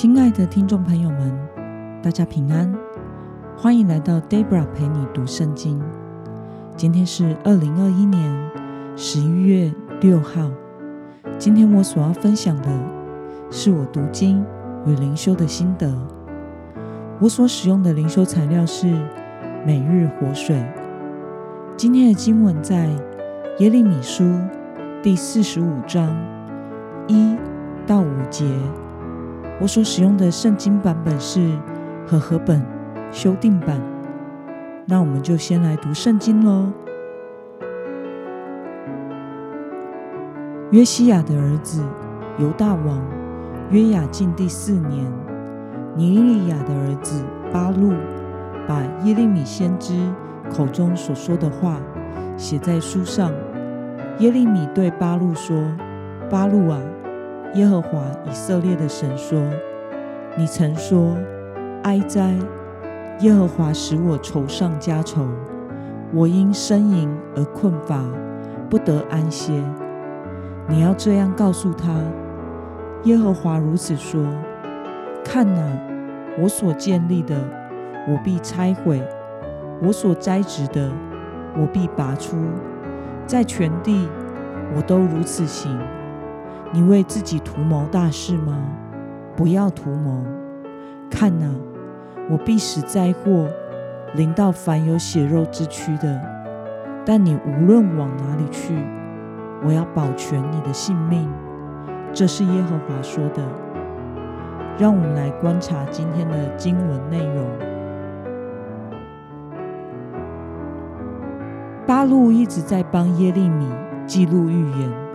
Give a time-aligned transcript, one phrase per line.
[0.00, 1.38] 亲爱的听众朋友们，
[2.02, 2.74] 大家平安，
[3.54, 5.78] 欢迎来到 Debra 陪你读圣经。
[6.74, 8.50] 今天是二零二一年
[8.96, 10.50] 十一月六号。
[11.38, 12.68] 今天我所要分享的
[13.50, 14.42] 是我读经
[14.86, 15.94] 与灵修的心得。
[17.20, 18.86] 我所使用的灵修材料是
[19.66, 20.64] 每日活水。
[21.76, 22.88] 今天的经文在
[23.58, 24.24] 耶利米书
[25.02, 26.08] 第四十五章
[27.06, 27.36] 一
[27.86, 28.46] 到五节。
[29.60, 31.54] 我所使用的圣经版本是
[32.06, 32.64] 和合本
[33.12, 33.80] 修订版。
[34.86, 36.72] 那我们就先来读圣经喽。
[40.70, 41.84] 约西亚的儿子
[42.38, 43.02] 犹大王
[43.70, 45.04] 约雅敬第四年，
[45.94, 47.92] 尼利亚的儿子巴路
[48.66, 50.08] 把耶利米先知
[50.50, 51.80] 口中所说的话
[52.36, 53.30] 写在书上。
[54.20, 55.56] 耶利米对巴路说
[56.30, 56.80] ：“巴路啊！”
[57.54, 59.42] 耶和华以色列的神说
[60.38, 61.16] ：“你曾说，
[61.82, 62.32] 哀哉！
[63.20, 65.26] 耶和华使我愁上加愁，
[66.14, 68.04] 我因呻吟而困乏，
[68.70, 69.52] 不得安歇。
[70.68, 71.92] 你要这样告诉他：
[73.02, 74.24] 耶和华如此说：
[75.24, 75.60] 看哪，
[76.40, 77.34] 我所建立的，
[78.08, 79.00] 我必拆毁；
[79.82, 80.88] 我所栽植的，
[81.58, 82.36] 我必拔出。
[83.26, 84.08] 在全地，
[84.76, 85.76] 我都如此行。”
[86.72, 88.56] 你为自己图谋大事吗？
[89.36, 90.24] 不要图谋。
[91.10, 91.46] 看哪，
[92.30, 93.48] 我必使灾祸
[94.14, 96.20] 临到凡有血肉之躯的。
[97.04, 98.74] 但你无论往哪里去，
[99.64, 101.28] 我要保全你的性命。
[102.12, 103.42] 这是耶和华说的。
[104.78, 107.44] 让我们来观察今天的经文内容。
[111.86, 113.66] 巴路一直在帮耶利米
[114.06, 115.09] 记录预言。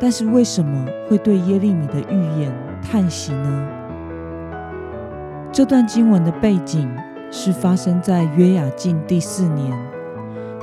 [0.00, 2.50] 但是为什么会对耶利米的预言
[2.82, 3.68] 叹息呢？
[5.52, 6.90] 这段经文的背景
[7.30, 9.78] 是发生在约雅敬第四年，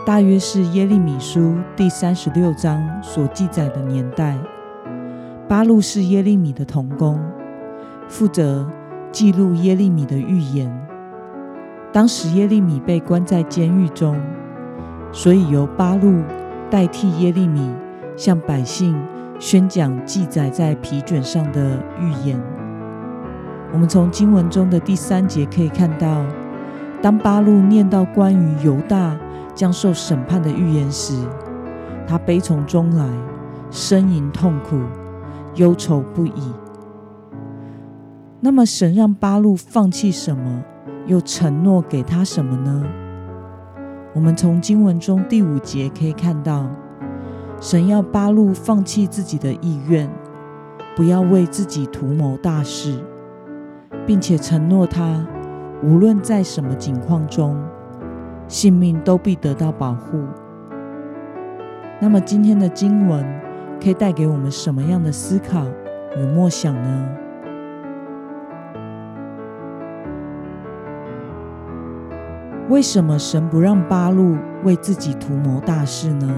[0.04, 4.36] 大约是耶利米书第三十六章所记载的年代。
[5.48, 7.20] 巴路是耶利米的童工，
[8.08, 8.68] 负责
[9.12, 10.68] 记录耶利米的预言。
[11.94, 14.20] 当时耶利米被关在监狱中，
[15.12, 16.24] 所以由巴路
[16.72, 17.72] 代替耶利米
[18.16, 18.98] 向百姓。
[19.40, 22.42] 宣讲记载在皮卷上的预言。
[23.72, 26.26] 我们从经文中的第三节可以看到，
[27.02, 29.16] 当巴路念到关于犹大
[29.54, 31.14] 将受审判的预言时，
[32.08, 33.06] 他悲从中来，
[33.70, 34.80] 呻吟痛苦，
[35.56, 36.54] 忧愁不已。
[38.40, 40.64] 那么，神让巴路放弃什么，
[41.06, 42.84] 又承诺给他什么呢？
[44.14, 46.66] 我们从经文中第五节可以看到。
[47.60, 50.08] 神要八路放弃自己的意愿，
[50.96, 53.04] 不要为自己图谋大事，
[54.06, 55.26] 并且承诺他，
[55.82, 57.60] 无论在什么境况中，
[58.48, 60.20] 性命都必得到保护。
[62.00, 63.26] 那么，今天的经文
[63.82, 65.66] 可以带给我们什么样的思考
[66.16, 67.10] 与默想呢？
[72.70, 76.32] 为什么神不让八路为自己图谋大事呢？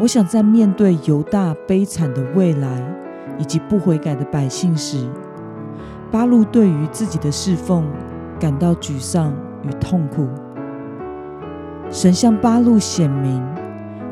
[0.00, 2.82] 我想在面对犹大悲惨的未来
[3.38, 5.06] 以及不悔改的百姓时，
[6.10, 7.86] 巴路对于自己的侍奉
[8.38, 9.30] 感到沮丧
[9.62, 10.26] 与痛苦。
[11.90, 13.46] 神向巴路显明，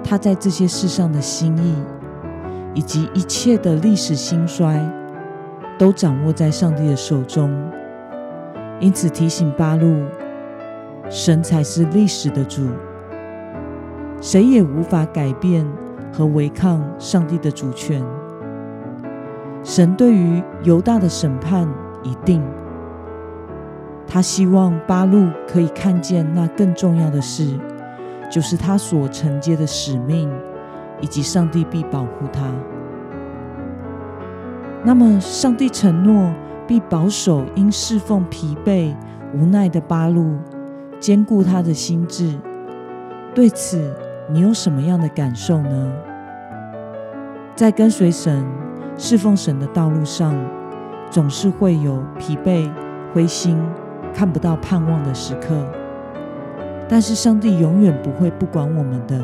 [0.04, 1.74] 他在这些事上的心意，
[2.74, 4.78] 以及一切的历史兴衰，
[5.78, 7.50] 都掌握在上帝的手中。
[8.78, 10.04] 因此提醒巴路，
[11.08, 12.68] 神才是历史的主。
[14.20, 15.66] 谁也无法改变
[16.12, 18.04] 和违抗上帝的主权。
[19.62, 21.68] 神对于犹大的审判
[22.02, 22.42] 已定，
[24.06, 27.58] 他希望巴路可以看见那更重要的事，
[28.30, 30.30] 就是他所承接的使命，
[31.00, 32.42] 以及上帝必保护他。
[34.84, 36.32] 那么，上帝承诺
[36.66, 38.94] 必保守因侍奉疲惫
[39.34, 40.36] 无奈的八路，
[40.98, 42.34] 兼顾他的心智。
[43.34, 43.92] 对此，
[44.30, 45.92] 你有什么样的感受呢？
[47.54, 48.44] 在跟随神、
[48.98, 50.34] 侍奉神的道路上，
[51.10, 52.70] 总是会有疲惫、
[53.14, 53.58] 灰心、
[54.12, 55.56] 看不到盼望的时刻。
[56.90, 59.18] 但是上帝永远不会不管我们的，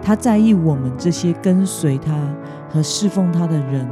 [0.00, 2.14] 他在意我们这些跟随他
[2.70, 3.86] 和侍奉他的人。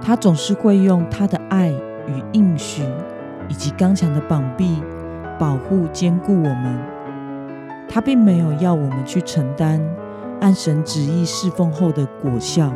[0.00, 2.84] 他总是会用他的爱与应许，
[3.48, 4.80] 以及刚强的膀臂，
[5.36, 6.91] 保护、兼顾我们。
[7.88, 9.80] 他并没有要我们去承担
[10.40, 12.72] 按神旨意侍奉后的果效。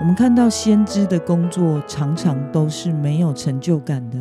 [0.00, 4.18] 我们看到先知的工作常常都是没有成就感的，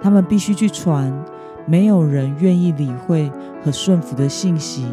[0.00, 1.12] 他们必须去传
[1.66, 3.30] 没有人愿意理会
[3.62, 4.86] 和顺服的信息。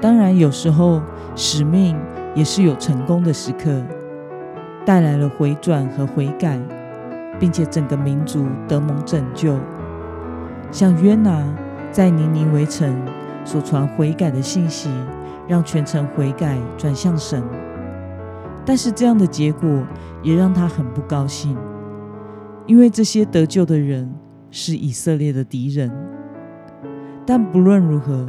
[0.00, 1.00] 当然，有时候
[1.34, 1.96] 使命
[2.34, 3.82] 也是有成功的时刻，
[4.84, 6.60] 带来了回转和悔改，
[7.40, 9.58] 并且整个民族得蒙拯救。
[10.70, 11.42] 像约拿
[11.94, 12.92] 在尼尼微城
[13.44, 14.90] 所传悔改的信息，
[15.46, 17.40] 让全城悔改转向神。
[18.66, 19.86] 但是这样的结果
[20.20, 21.56] 也让他很不高兴，
[22.66, 24.12] 因为这些得救的人
[24.50, 25.88] 是以色列的敌人。
[27.24, 28.26] 但不论如何，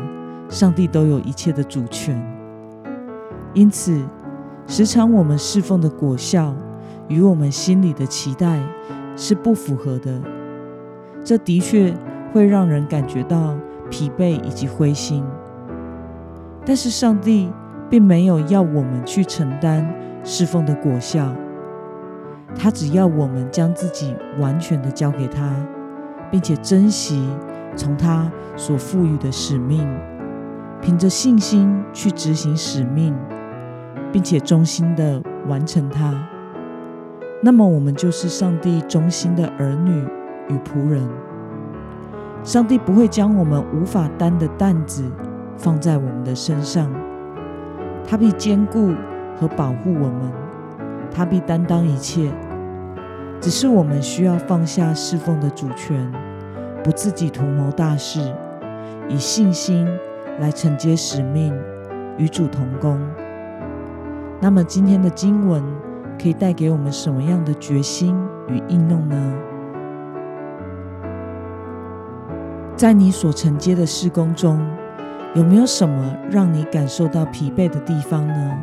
[0.48, 2.16] 上帝都有一切的主权。
[3.56, 4.00] 因此，
[4.68, 6.56] 时常我们侍奉的果效
[7.08, 8.62] 与我们心里的期待
[9.16, 10.22] 是不符合的。
[11.24, 11.92] 这的确
[12.36, 13.56] 会让人感觉到
[13.90, 15.24] 疲惫以及灰心。
[16.66, 17.50] 但是上帝
[17.90, 19.90] 并没有要我们去承担。
[20.28, 21.32] 侍奉的果效，
[22.56, 25.56] 他只要我们将自己完全的交给他，
[26.32, 27.30] 并且珍惜
[27.76, 29.88] 从他所赋予的使命，
[30.82, 33.16] 凭着信心去执行使命，
[34.12, 36.28] 并且忠心的完成它。
[37.44, 39.92] 那么，我们就是上帝忠心的儿女
[40.50, 41.08] 与仆人。
[42.46, 45.04] 上帝不会将我们无法担的担子
[45.58, 46.90] 放在我们的身上，
[48.08, 48.94] 他必坚固。
[49.38, 50.32] 和保护我们，
[51.12, 52.32] 他必担当一切。
[53.42, 56.10] 只是我们需要放下侍奉的主权，
[56.82, 58.34] 不自己图谋大事，
[59.10, 59.86] 以信心
[60.40, 61.54] 来承接使命，
[62.18, 62.98] 与主同工。
[64.40, 65.62] 那么今天的经文
[66.18, 68.16] 可以带给我们什么样的决心
[68.48, 69.34] 与应用呢？
[72.76, 74.60] 在你所承接的事工中，
[75.34, 78.58] 有没有什么让你感受到疲惫的地方呢？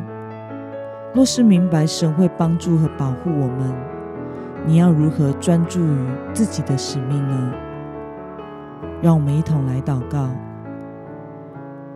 [1.15, 3.73] 若是明白神会帮助和保护我们，
[4.67, 7.53] 你要如何专注于自己的使命呢？
[9.01, 10.29] 让我们一同来祷告。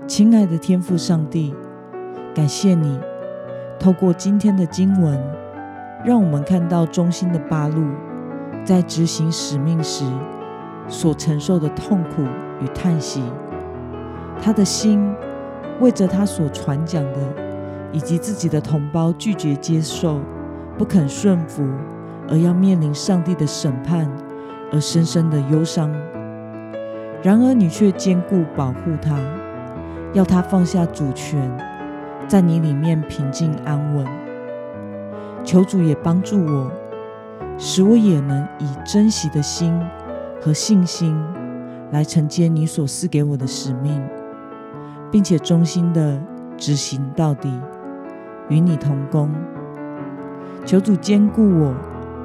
[0.07, 1.53] 亲爱的天父上帝，
[2.33, 2.99] 感谢你
[3.79, 5.23] 透过今天的经文，
[6.03, 7.85] 让我们看到忠心的八路
[8.65, 10.03] 在执行使命时
[10.87, 12.23] 所承受的痛苦
[12.61, 13.23] 与叹息。
[14.41, 15.13] 他的心
[15.79, 17.47] 为着他所传讲的。
[17.93, 20.19] 以及自己的同胞拒绝接受、
[20.77, 21.63] 不肯顺服，
[22.29, 24.05] 而要面临上帝的审判，
[24.73, 25.89] 而深深的忧伤。
[27.23, 29.17] 然而，你却坚固保护他，
[30.13, 31.49] 要他放下主权，
[32.27, 34.05] 在你里面平静安稳。
[35.43, 36.69] 求主也帮助我，
[37.57, 39.73] 使我也能以珍惜的心
[40.47, 41.13] 和信心
[41.91, 44.01] 来承接你所赐给我的使命，
[45.11, 46.17] 并且忠心的
[46.55, 47.51] 执行到底。
[48.47, 49.29] 与你同工，
[50.65, 51.75] 求主坚固我，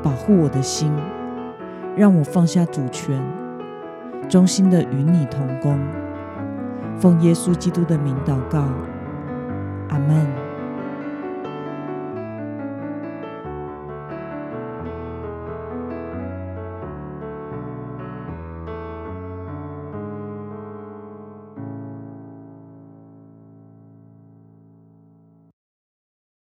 [0.04, 0.88] 保护我的心，
[1.96, 3.20] 让我放下主权，
[4.28, 5.76] 忠心的与你同工。
[6.96, 8.68] 奉耶稣基督的名祷告，
[9.88, 10.51] 阿门。